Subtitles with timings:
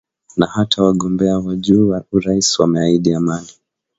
[0.37, 3.47] Na hata wagombea wa juu wa urais wameahidi amani